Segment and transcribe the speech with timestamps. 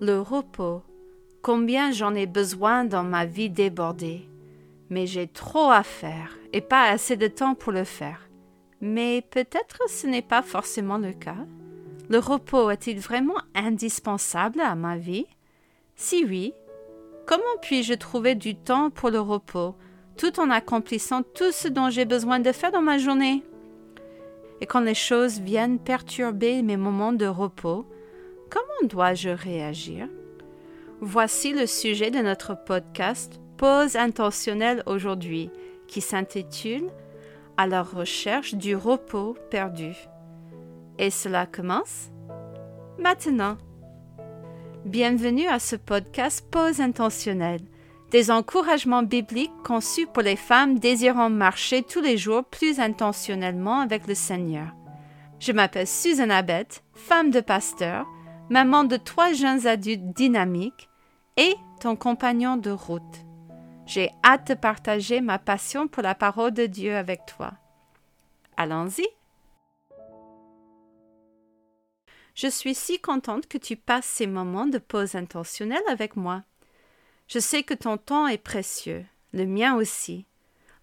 [0.00, 0.82] Le repos,
[1.42, 4.28] combien j'en ai besoin dans ma vie débordée.
[4.90, 8.28] Mais j'ai trop à faire et pas assez de temps pour le faire.
[8.80, 11.46] Mais peut-être ce n'est pas forcément le cas.
[12.08, 15.26] Le repos est-il vraiment indispensable à ma vie?
[15.94, 16.52] Si oui,
[17.26, 19.74] comment puis-je trouver du temps pour le repos
[20.16, 23.42] tout en accomplissant tout ce dont j'ai besoin de faire dans ma journée?
[24.60, 27.86] Et quand les choses viennent perturber mes moments de repos,
[28.52, 30.08] comment dois-je réagir?
[31.00, 35.50] Voici le sujet de notre podcast Pause intentionnelle aujourd'hui,
[35.88, 36.90] qui s'intitule
[37.56, 39.94] À la recherche du repos perdu.
[40.98, 42.10] Et cela commence
[42.98, 43.56] maintenant.
[44.84, 47.62] Bienvenue à ce podcast Pause intentionnelle,
[48.10, 54.06] des encouragements bibliques conçus pour les femmes désirant marcher tous les jours plus intentionnellement avec
[54.06, 54.66] le Seigneur.
[55.38, 58.06] Je m'appelle Susan Abbott, femme de pasteur,
[58.52, 60.90] maman de trois jeunes adultes dynamiques
[61.38, 63.24] et ton compagnon de route.
[63.86, 67.54] J'ai hâte de partager ma passion pour la parole de Dieu avec toi.
[68.58, 69.06] Allons-y.
[72.34, 76.42] Je suis si contente que tu passes ces moments de pause intentionnelle avec moi.
[77.28, 80.26] Je sais que ton temps est précieux, le mien aussi.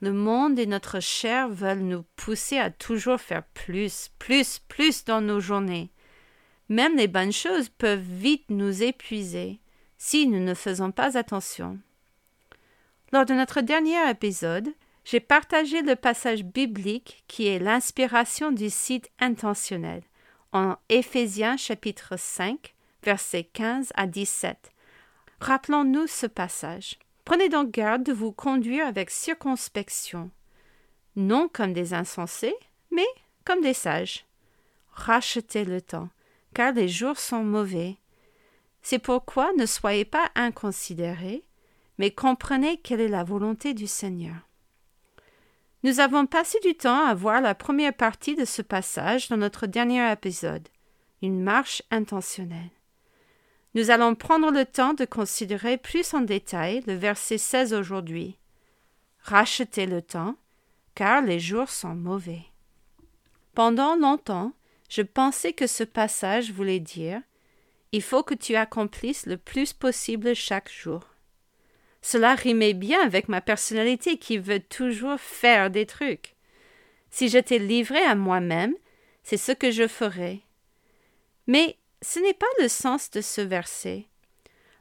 [0.02, 5.22] Le monde et notre chair veulent nous pousser à toujours faire plus, plus, plus dans
[5.22, 5.92] nos journées.
[6.70, 9.59] Même les bonnes choses peuvent vite nous épuiser
[9.98, 11.80] si nous ne faisons pas attention.
[13.11, 14.70] Lors de notre dernier épisode,
[15.03, 20.03] j'ai partagé le passage biblique qui est l'inspiration du site intentionnel
[20.52, 24.72] en Éphésiens chapitre 5, versets 15 à 17.
[25.42, 27.00] Rappelons-nous ce passage.
[27.26, 30.31] Prenez donc garde de vous conduire avec circonspection,
[31.16, 32.56] non comme des insensés,
[32.92, 33.08] mais
[33.45, 34.26] comme des sages.
[34.92, 36.09] Rachetez le temps,
[36.60, 37.96] car les jours sont mauvais.
[38.82, 41.46] C'est pourquoi ne soyez pas inconsidérés,
[41.98, 44.36] mais comprenez quelle est la volonté du Seigneur.
[45.83, 49.67] Nous avons passé du temps à voir la première partie de ce passage dans notre
[49.67, 50.67] dernier épisode,
[51.22, 52.72] une marche intentionnelle.
[53.73, 58.38] Nous allons prendre le temps de considérer plus en détail le verset 16 aujourd'hui.
[59.22, 60.36] Rachetez le temps,
[60.94, 62.44] car les jours sont mauvais.
[63.56, 64.52] Pendant longtemps,
[64.89, 67.22] je pensais que ce passage voulait dire
[67.92, 71.02] Il faut que tu accomplisses le plus possible chaque jour.
[72.02, 76.36] Cela rimait bien avec ma personnalité qui veut toujours faire des trucs.
[77.11, 78.73] Si j'étais livré à moi-même,
[79.23, 80.39] c'est ce que je ferais.
[81.48, 84.06] Mais ce n'est pas le sens de ce verset.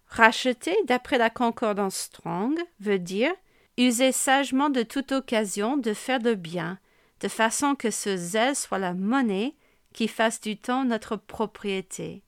[0.06, 3.32] Racheter, d'après la concordance Strong, veut dire
[3.76, 6.78] user sagement de toute occasion de faire le bien,
[7.20, 9.54] de façon que ce zèle soit la monnaie
[9.98, 12.22] qui fasse du temps notre propriété.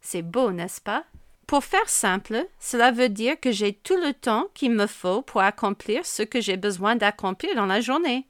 [0.00, 1.04] C'est beau, n'est-ce pas?
[1.46, 5.40] Pour faire simple, cela veut dire que j'ai tout le temps qu'il me faut pour
[5.40, 8.26] accomplir ce que j'ai besoin d'accomplir dans la journée.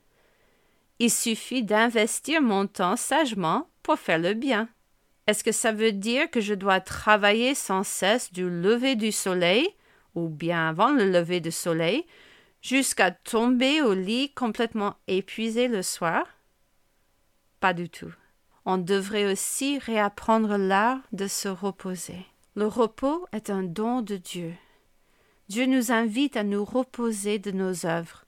[0.98, 4.68] Il suffit d'investir mon temps sagement pour faire le bien.
[5.26, 9.66] Est-ce que ça veut dire que je dois travailler sans cesse du lever du soleil,
[10.14, 12.04] ou bien avant le lever du soleil,
[12.60, 16.26] jusqu'à tomber au lit complètement épuisé le soir?
[17.60, 18.12] Pas du tout.
[18.66, 22.26] On devrait aussi réapprendre l'art de se reposer.
[22.54, 24.54] Le repos est un don de Dieu.
[25.48, 28.24] Dieu nous invite à nous reposer de nos œuvres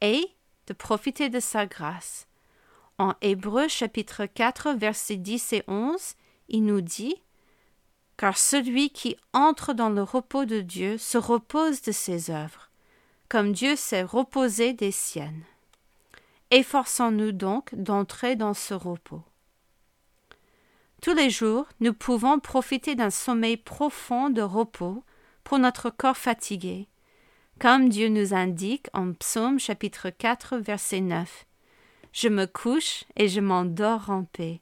[0.00, 0.24] et
[0.68, 2.28] de profiter de sa grâce.
[2.98, 6.14] En Hébreu chapitre 4 versets 10 et 11,
[6.48, 7.16] il nous dit
[8.16, 12.70] Car celui qui entre dans le repos de Dieu se repose de ses œuvres,
[13.28, 15.42] comme Dieu s'est reposé des siennes.
[16.52, 19.22] Efforçons-nous donc d'entrer dans ce repos.
[21.02, 25.02] Tous les jours, nous pouvons profiter d'un sommeil profond de repos
[25.42, 26.86] pour notre corps fatigué,
[27.58, 31.44] comme Dieu nous indique en Psaume chapitre 4 verset 9.
[32.12, 34.60] Je me couche et je m'endors en paix,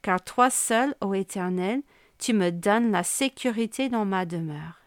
[0.00, 1.82] car toi seul, ô Éternel,
[2.20, 4.78] tu me donnes la sécurité dans ma demeure.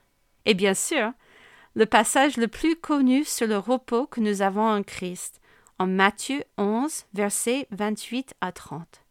[0.46, 1.12] Et bien sûr,
[1.76, 5.42] le passage le plus connu sur le repos que nous avons en Christ,
[5.80, 9.03] en Matthieu 11, versets 28 à 30.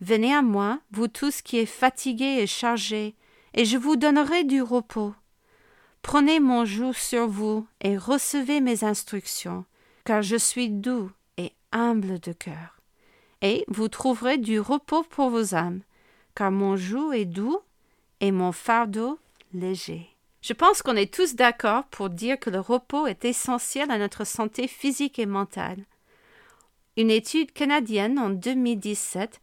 [0.00, 3.14] Venez à moi, vous tous qui êtes fatigués et chargés,
[3.54, 5.14] et je vous donnerai du repos.
[6.02, 9.64] Prenez mon joug sur vous et recevez mes instructions,
[10.04, 12.80] car je suis doux et humble de cœur.
[13.42, 15.80] Et vous trouverez du repos pour vos âmes,
[16.34, 17.58] car mon joug est doux
[18.20, 19.18] et mon fardeau
[19.52, 20.08] léger.
[20.40, 24.24] Je pense qu'on est tous d'accord pour dire que le repos est essentiel à notre
[24.24, 25.84] santé physique et mentale.
[26.96, 29.40] Une étude canadienne en 2017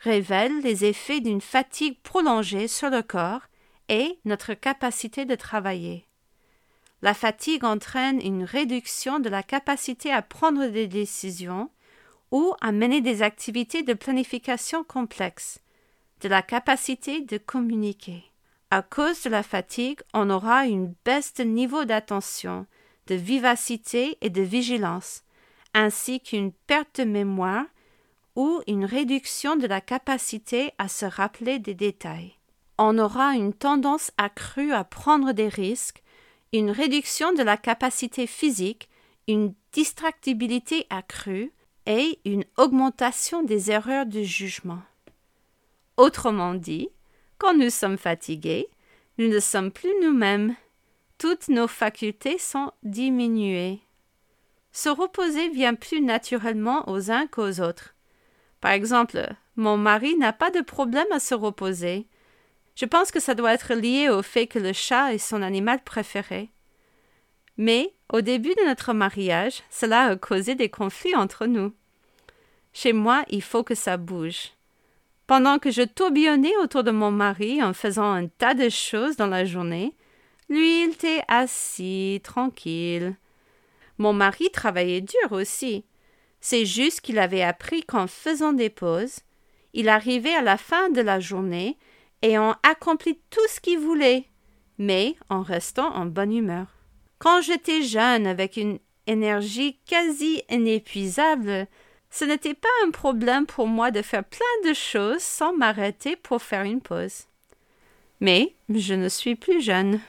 [0.00, 3.42] révèle les effets d'une fatigue prolongée sur le corps
[3.88, 6.06] et notre capacité de travailler.
[7.02, 11.70] La fatigue entraîne une réduction de la capacité à prendre des décisions
[12.30, 15.60] ou à mener des activités de planification complexes,
[16.20, 18.24] de la capacité de communiquer.
[18.70, 22.66] À cause de la fatigue, on aura une baisse de niveau d'attention,
[23.06, 25.22] de vivacité et de vigilance,
[25.72, 27.64] ainsi qu'une perte de mémoire
[28.38, 32.36] ou une réduction de la capacité à se rappeler des détails.
[32.78, 36.04] On aura une tendance accrue à prendre des risques,
[36.52, 38.88] une réduction de la capacité physique,
[39.26, 41.50] une distractibilité accrue
[41.86, 44.82] et une augmentation des erreurs de jugement.
[45.96, 46.90] Autrement dit,
[47.38, 48.68] quand nous sommes fatigués,
[49.18, 50.54] nous ne sommes plus nous-mêmes.
[51.18, 53.80] Toutes nos facultés sont diminuées.
[54.70, 57.96] Se reposer vient plus naturellement aux uns qu'aux autres.
[58.60, 62.06] Par exemple, mon mari n'a pas de problème à se reposer.
[62.74, 65.82] Je pense que ça doit être lié au fait que le chat est son animal
[65.82, 66.50] préféré.
[67.56, 71.72] Mais au début de notre mariage, cela a causé des conflits entre nous.
[72.72, 74.52] Chez moi, il faut que ça bouge.
[75.26, 79.26] Pendant que je tourbillonnais autour de mon mari en faisant un tas de choses dans
[79.26, 79.94] la journée,
[80.48, 83.16] lui, il était assis, tranquille.
[83.98, 85.84] Mon mari travaillait dur aussi.
[86.40, 89.20] C'est juste qu'il avait appris qu'en faisant des pauses,
[89.74, 91.76] il arrivait à la fin de la journée
[92.22, 94.24] et en accomplit tout ce qu'il voulait,
[94.78, 96.66] mais en restant en bonne humeur.
[97.18, 101.66] Quand j'étais jeune avec une énergie quasi inépuisable,
[102.10, 106.42] ce n'était pas un problème pour moi de faire plein de choses sans m'arrêter pour
[106.42, 107.24] faire une pause.
[108.20, 110.00] Mais je ne suis plus jeune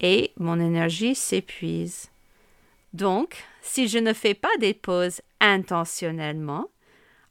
[0.00, 2.10] et mon énergie s'épuise.
[2.92, 6.68] Donc, si je ne fais pas des pauses intentionnellement,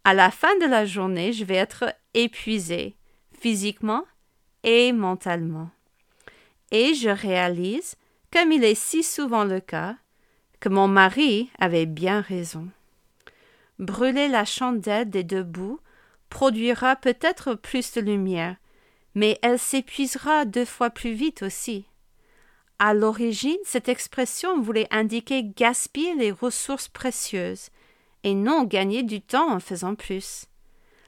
[0.04, 2.96] à la fin de la journée, je vais être épuisée
[3.40, 4.04] physiquement
[4.64, 5.70] et mentalement.
[6.72, 7.96] Et je réalise,
[8.32, 9.96] comme il est si souvent le cas,
[10.60, 12.68] que mon mari avait bien raison.
[13.80, 15.80] Brûler la chandelle des deux bouts
[16.30, 18.56] produira peut-être plus de lumière,
[19.16, 21.86] mais elle s'épuisera deux fois plus vite aussi.
[22.78, 27.70] À l'origine, cette expression voulait indiquer gaspiller les ressources précieuses,
[28.24, 30.46] et non gagner du temps en faisant plus.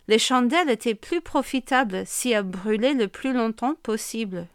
[0.07, 4.47] Les chandelles étaient plus profitables si elles brûlaient le plus longtemps possible.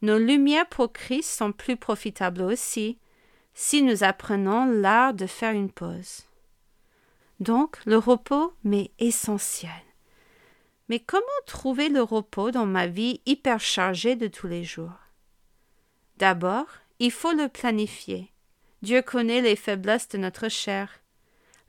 [0.00, 0.90] Nos lumières pour
[1.22, 2.98] sont plus profitables aussi,
[3.52, 6.22] si nous apprenons l'art de faire une pause.
[7.40, 9.70] Donc, le repos m'est essentiel.
[10.88, 15.03] Mais comment trouver le repos dans ma vie hyper chargée de tous les jours?
[16.18, 16.66] D'abord,
[16.98, 18.30] il faut le planifier.
[18.82, 21.00] Dieu connaît les faiblesses de notre chair.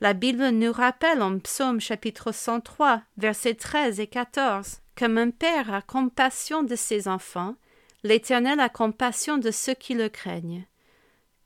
[0.02, 5.74] La Bible nous rappelle en Psaume chapitre 103, versets 13 et 14, comme un père
[5.74, 7.56] a compassion de ses enfants,
[8.04, 10.66] l'Éternel a compassion de ceux qui le craignent.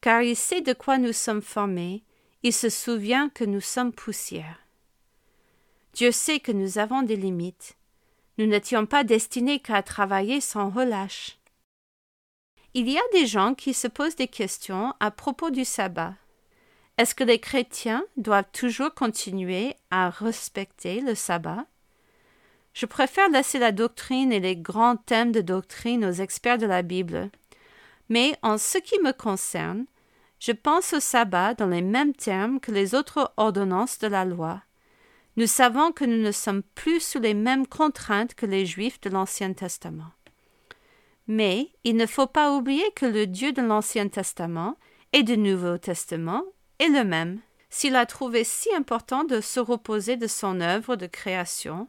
[0.02, 2.04] Car il sait de quoi nous sommes formés,
[2.44, 4.60] il se souvient que nous sommes poussière.
[5.94, 7.76] Dieu sait que nous avons des limites.
[8.38, 11.39] Nous n'étions pas destinés qu'à travailler sans relâche.
[12.76, 16.14] Il y a des gens qui se posent des questions à propos du sabbat.
[17.00, 21.66] Est-ce que les chrétiens doivent toujours continuer à respecter le sabbat?
[22.74, 26.84] Je préfère laisser la doctrine et les grands thèmes de doctrine aux experts de la
[26.84, 27.32] Bible.
[28.08, 29.86] Mais en ce qui me concerne,
[30.40, 34.62] je pense au sabbat dans les mêmes termes que les autres ordonnances de la loi.
[35.38, 39.10] Nous savons que nous ne sommes plus sous les mêmes contraintes que les Juifs de
[39.10, 40.12] l'Ancien Testament.
[41.30, 44.76] Mais il ne faut pas oublier que le Dieu de l'Ancien Testament
[45.14, 46.44] et du Nouveau Testament
[46.80, 47.40] est le même.
[47.70, 51.88] S'il a trouvé si important de se reposer de son œuvre de création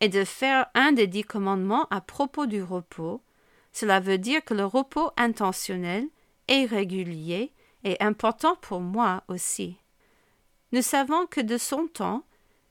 [0.00, 3.22] et de faire un des dix commandements à propos du repos,
[3.70, 6.08] cela veut dire que le repos intentionnel
[6.48, 7.52] et régulier
[7.84, 9.76] est important pour moi aussi.
[10.72, 12.24] Nous savons que de son temps,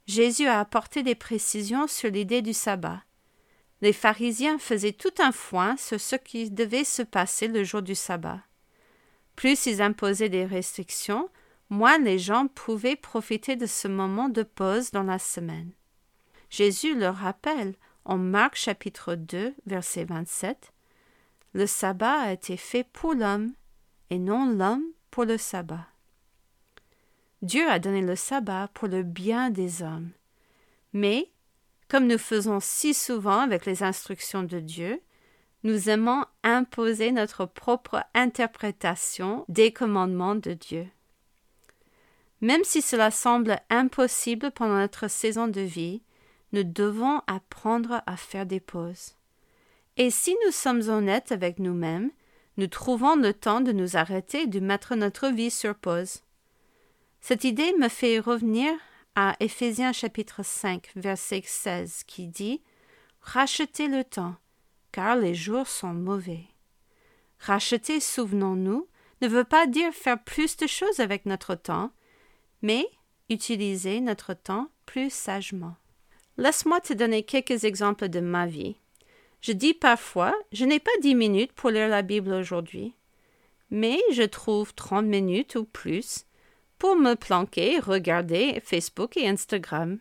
[0.07, 3.03] Jésus a apporté des précisions sur l'idée du sabbat.
[3.81, 7.95] Les pharisiens faisaient tout un foin sur ce qui devait se passer le jour du
[7.95, 8.41] sabbat.
[9.35, 11.29] Plus ils imposaient des restrictions,
[11.69, 15.71] moins les gens pouvaient profiter de ce moment de pause dans la semaine.
[16.49, 20.73] Jésus leur rappelle en Marc chapitre 2 verset 27
[21.53, 23.53] Le sabbat a été fait pour l'homme
[24.09, 25.87] et non l'homme pour le sabbat.
[27.41, 30.11] Dieu a donné le sabbat pour le bien des hommes.
[30.91, 31.31] Mais
[31.89, 35.01] comme nous faisons si souvent avec les instructions de Dieu,
[35.63, 40.87] nous aimons imposer notre propre interprétation des commandements de Dieu.
[42.41, 46.01] Même si cela semble impossible pendant notre saison de vie,
[46.53, 49.15] nous devons apprendre à faire des pauses.
[49.97, 52.11] Et si nous sommes honnêtes avec nous-mêmes,
[52.57, 56.21] nous trouvons le temps de nous arrêter et de mettre notre vie sur pause.
[57.19, 58.71] Cette idée me fait revenir
[59.21, 62.61] à Éphésiens chapitre 5, verset 16, qui dit
[63.19, 64.35] Rachetez le temps,
[64.93, 66.45] car les jours sont mauvais.
[67.37, 68.87] Racheter, souvenons-nous,
[69.21, 71.91] ne veut pas dire faire plus de choses avec notre temps,
[72.61, 72.87] mais
[73.29, 75.75] utiliser notre temps plus sagement.
[76.37, 78.77] Laisse-moi te donner quelques exemples de ma vie.
[79.41, 82.95] Je dis parfois, je n'ai pas dix minutes pour lire la Bible aujourd'hui,
[83.69, 86.25] mais je trouve trente minutes ou plus
[86.79, 89.99] pour me planquer regarder Facebook et Instagram.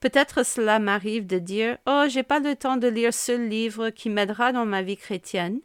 [0.00, 4.10] Peut-être cela m'arrive de dire Oh, j'ai pas le temps de lire ce livre qui
[4.10, 5.60] m'aidera dans ma vie chrétienne,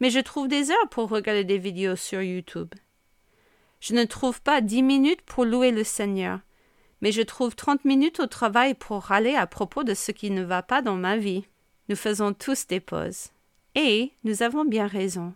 [0.00, 2.72] mais je trouve des heures pour regarder des vidéos sur YouTube.
[3.80, 6.40] Je ne trouve pas dix minutes pour louer le Seigneur,
[7.00, 10.42] mais je trouve trente minutes au travail pour râler à propos de ce qui ne
[10.42, 11.44] va pas dans ma vie.
[11.88, 13.28] Nous faisons tous des pauses.
[13.74, 15.34] Et nous avons bien raison.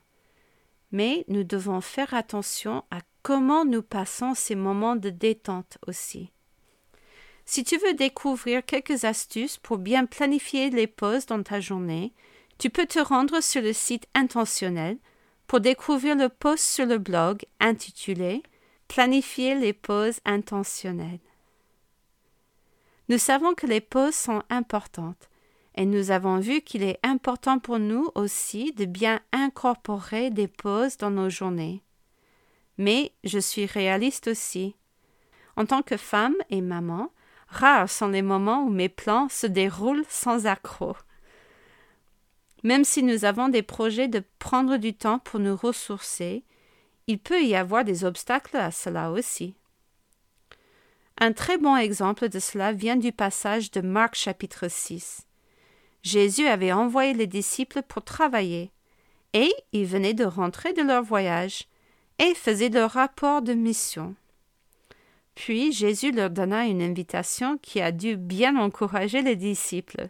[0.91, 6.33] Mais nous devons faire attention à comment nous passons ces moments de détente aussi?
[7.45, 12.13] Si tu veux découvrir quelques astuces pour bien planifier les pauses dans ta journée,
[12.59, 14.99] tu peux te rendre sur le site intentionnel
[15.47, 18.43] pour découvrir le post sur le blog intitulé
[18.89, 21.21] Planifier les pauses intentionnelles.
[23.09, 25.31] Nous savons que les pauses sont importantes
[25.75, 30.99] et nous avons vu qu'il est important pour nous aussi de bien incorporer des pauses
[30.99, 31.83] dans nos journées.
[32.79, 34.77] Mais je suis réaliste aussi.
[35.57, 37.13] En tant que femme et maman,
[37.49, 40.97] rares sont les moments où mes plans se déroulent sans accroc.
[42.63, 46.45] Même si nous avons des projets de prendre du temps pour nous ressourcer,
[47.07, 49.55] il peut y avoir des obstacles à cela aussi.
[51.19, 55.27] Un très bon exemple de cela vient du passage de Marc chapitre 6.
[56.03, 58.73] Jésus avait envoyé les disciples pour travailler,
[59.35, 61.69] et ils venaient de rentrer de leur voyage,
[62.23, 64.15] et faisaient leur rapport de mission.
[65.35, 70.09] Puis Jésus leur donna une invitation qui a dû bien encourager les disciples.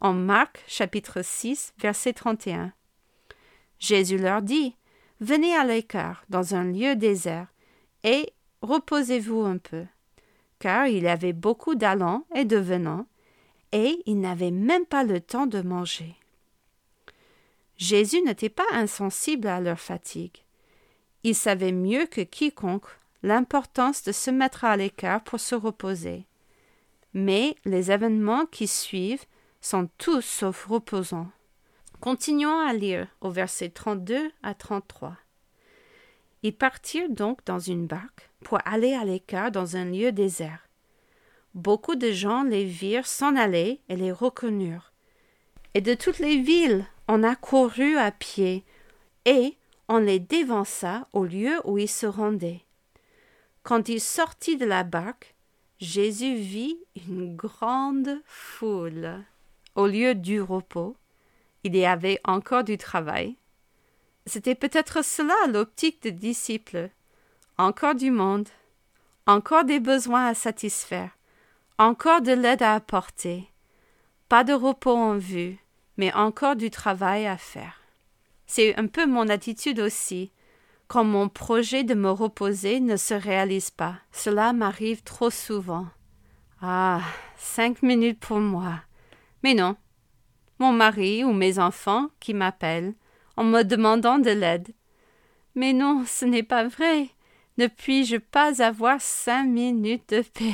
[0.00, 2.72] En Marc chapitre 6 verset 31.
[3.78, 4.76] Jésus leur dit
[5.20, 7.48] Venez à l'écart dans un lieu désert
[8.02, 8.32] et
[8.62, 9.84] reposez-vous un peu.
[10.58, 13.06] Car il avait beaucoup d'allants et de venants,
[13.72, 16.14] et ils n'avaient même pas le temps de manger.
[17.76, 20.41] Jésus n'était pas insensible à leur fatigue.
[21.24, 22.86] Il savait mieux que quiconque
[23.22, 26.26] l'importance de se mettre à l'écart pour se reposer.
[27.14, 29.24] Mais les événements qui suivent
[29.60, 31.30] sont tous sauf reposants.
[32.00, 35.16] Continuons à lire au verset 32 à 33.
[36.42, 40.68] Ils partirent donc dans une barque pour aller à l'écart dans un lieu désert.
[41.54, 44.92] Beaucoup de gens les virent s'en aller et les reconnurent.
[45.74, 48.64] Et de toutes les villes, on accourut à pied,
[49.24, 49.56] et
[49.92, 52.62] on les dévança au lieu où ils se rendaient.
[53.62, 55.34] Quand il sortit de la barque,
[55.80, 59.22] Jésus vit une grande foule.
[59.74, 60.96] Au lieu du repos,
[61.62, 63.36] il y avait encore du travail.
[64.24, 66.88] C'était peut-être cela l'optique des disciples.
[67.58, 68.48] Encore du monde,
[69.26, 71.10] encore des besoins à satisfaire,
[71.76, 73.50] encore de l'aide à apporter.
[74.30, 75.58] Pas de repos en vue,
[75.98, 77.81] mais encore du travail à faire.
[78.54, 80.30] C'est un peu mon attitude aussi.
[80.86, 85.86] Quand mon projet de me reposer ne se réalise pas, cela m'arrive trop souvent.
[86.60, 87.00] Ah,
[87.38, 88.82] cinq minutes pour moi.
[89.42, 89.74] Mais non.
[90.58, 92.92] Mon mari ou mes enfants qui m'appellent
[93.38, 94.68] en me demandant de l'aide.
[95.54, 97.08] Mais non, ce n'est pas vrai.
[97.56, 100.52] Ne puis-je pas avoir cinq minutes de paix?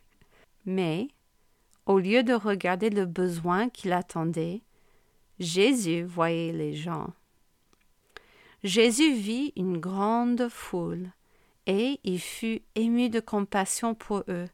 [0.64, 1.08] Mais,
[1.84, 4.62] au lieu de regarder le besoin qu'il attendait,
[5.38, 7.12] Jésus voyait les gens.
[8.64, 11.10] Jésus vit une grande foule,
[11.66, 14.48] et il fut ému de compassion pour eux,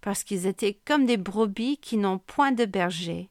[0.00, 3.30] parce qu'ils étaient comme des brebis qui n'ont point de berger,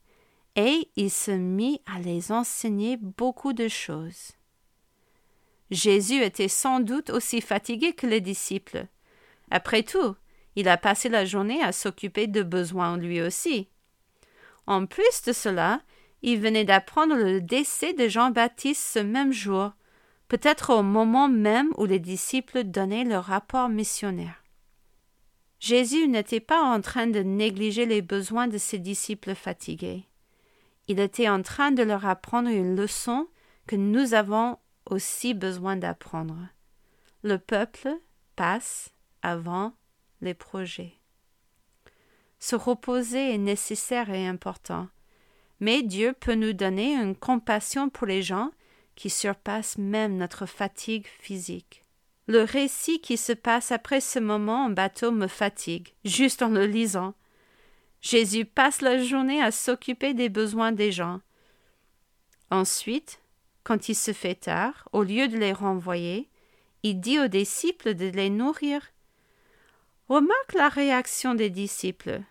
[0.56, 4.32] et il se mit à les enseigner beaucoup de choses.
[5.72, 8.88] Jésus était sans doute aussi fatigué que les disciples.
[9.51, 10.15] Après tout,
[10.56, 13.68] il a passé la journée à s'occuper de besoins lui aussi.
[14.68, 15.82] En plus de cela,
[16.22, 19.74] il venait d'apprendre le décès de Jean-Baptiste ce même jour,
[20.27, 24.44] peut-être au moment même où les disciples donnaient leur rapport missionnaire.
[25.60, 30.03] Jésus n'était pas en train de négliger les besoins de ses disciples fatigués.
[30.88, 33.27] Il était en train de leur apprendre une leçon
[33.65, 36.36] que nous avons aussi besoin d'apprendre.
[37.24, 37.89] Le peuple
[38.36, 39.74] passe avant
[40.20, 40.96] les projets.
[42.39, 44.89] Se reposer est nécessaire et important,
[45.62, 48.51] mais Dieu peut nous donner une compassion pour les gens
[48.95, 51.83] qui surpasse même notre fatigue physique.
[52.27, 56.65] Le récit qui se passe après ce moment en bateau me fatigue, juste en le
[56.65, 57.15] lisant.
[58.01, 61.21] Jésus passe la journée à s'occuper des besoins des gens.
[62.50, 63.19] Ensuite,
[63.63, 66.29] quand il se fait tard, au lieu de les renvoyer,
[66.83, 68.81] il dit aux disciples de les nourrir.
[70.09, 72.21] Remarque la réaction des disciples.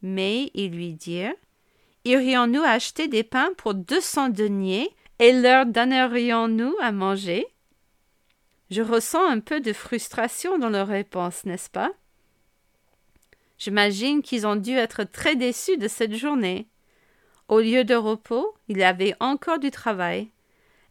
[0.00, 1.34] Mais ils lui dirent
[2.04, 4.90] Irions-nous acheter des pains pour deux cents deniers
[5.22, 7.46] et leur donnerions-nous à manger?
[8.72, 11.92] Je ressens un peu de frustration dans leur réponse, n'est-ce pas?
[13.56, 16.66] J'imagine qu'ils ont dû être très déçus de cette journée.
[17.46, 20.28] Au lieu de repos, il y avait encore du travail.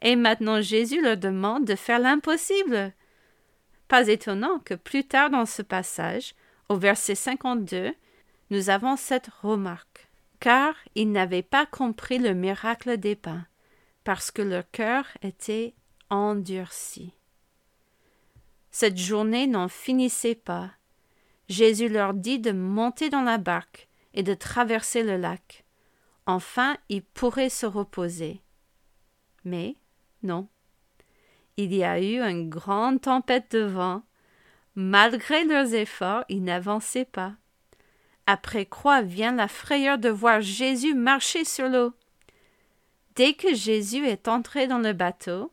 [0.01, 2.93] Et maintenant Jésus leur demande de faire l'impossible.
[3.89, 6.35] Pas étonnant que plus tard dans ce passage,
[6.69, 7.93] au verset 52,
[8.49, 10.07] nous avons cette remarque.
[10.39, 13.45] Car ils n'avaient pas compris le miracle des pains,
[14.03, 15.73] parce que leur cœur était
[16.09, 17.13] endurci.
[18.71, 20.71] Cette journée n'en finissait pas.
[21.49, 25.65] Jésus leur dit de monter dans la barque et de traverser le lac.
[26.25, 28.41] Enfin, ils pourraient se reposer.
[29.43, 29.75] Mais
[30.23, 30.47] non.
[31.57, 34.03] Il y a eu une grande tempête de vent.
[34.75, 37.33] Malgré leurs efforts, ils n'avançaient pas.
[38.25, 41.93] Après quoi vient la frayeur de voir Jésus marcher sur l'eau.
[43.15, 45.51] Dès que Jésus est entré dans le bateau,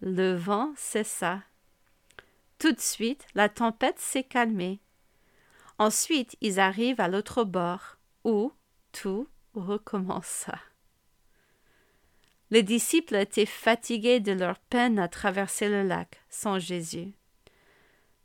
[0.00, 1.42] le vent cessa.
[2.58, 4.80] Tout de suite, la tempête s'est calmée.
[5.78, 8.52] Ensuite, ils arrivent à l'autre bord, où
[8.92, 10.58] tout recommença.
[12.50, 17.12] Les disciples étaient fatigués de leur peine à traverser le lac sans Jésus.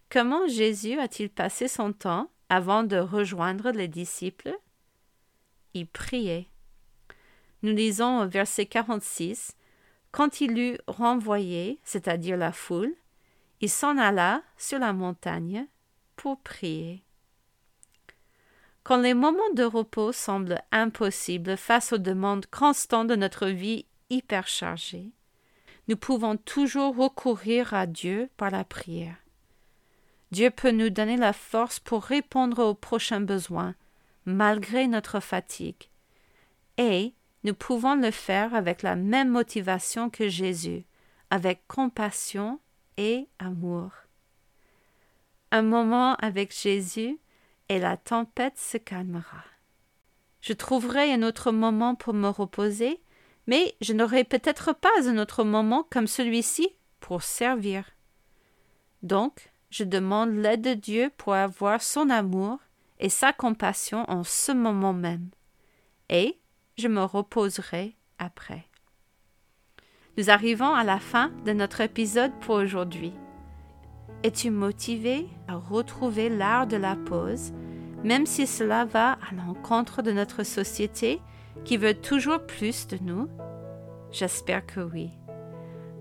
[0.09, 4.57] Comment Jésus a-t-il passé son temps avant de rejoindre les disciples?
[5.73, 6.47] Il priait.
[7.63, 9.55] Nous lisons au verset 46
[10.12, 12.93] Quand il eut renvoyé, c'est-à-dire la foule,
[13.62, 15.65] il s'en alla sur la montagne
[16.17, 17.02] pour prier.
[18.84, 25.12] Quand les moments de repos semblent impossibles face aux demandes constantes de notre vie hyperchargée,
[25.88, 29.15] nous pouvons toujours recourir à Dieu par la prière.
[30.32, 33.73] Dieu peut nous donner la force pour répondre aux prochains besoins,
[34.26, 35.89] malgré notre fatigue.
[36.78, 40.86] Et nous pouvons le faire avec la même motivation que Jésus,
[41.29, 42.60] avec compassion
[42.97, 43.91] et amour.
[45.51, 47.19] Un moment avec Jésus
[47.69, 49.43] et la tempête se calmera.
[50.41, 53.03] Je trouverai un autre moment pour me reposer
[53.47, 57.86] mais je n'aurai peut-être pas un autre moment comme celui-ci pour servir.
[59.01, 62.60] Donc, je demande l'aide de Dieu pour avoir son amour
[62.99, 65.29] et sa compassion en ce moment même,
[66.10, 66.39] et
[66.77, 68.65] je me reposerai après.
[70.17, 73.13] Nous arrivons à la fin de notre épisode pour aujourd'hui.
[74.23, 77.51] Es-tu motivé à retrouver l'art de la pause,
[78.03, 81.19] même si cela va à l'encontre de notre société
[81.65, 83.27] qui veut toujours plus de nous?
[84.12, 85.09] J'espère que oui.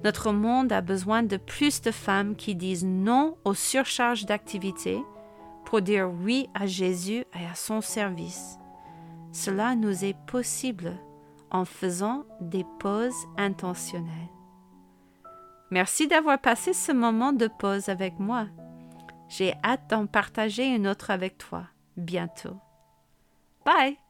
[0.05, 5.01] Notre monde a besoin de plus de femmes qui disent non aux surcharges d'activités
[5.65, 8.59] pour dire oui à Jésus et à son service.
[9.33, 10.93] Cela nous est possible
[11.51, 14.29] en faisant des pauses intentionnelles.
[15.71, 18.47] Merci d'avoir passé ce moment de pause avec moi.
[19.29, 21.65] J'ai hâte d'en partager une autre avec toi
[21.97, 22.59] bientôt.
[23.65, 24.02] Bye